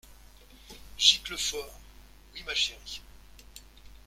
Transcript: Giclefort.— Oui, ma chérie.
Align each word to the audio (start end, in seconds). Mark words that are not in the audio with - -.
Giclefort.— 0.97 1.71
Oui, 2.33 2.41
ma 2.47 2.55
chérie. 2.55 3.03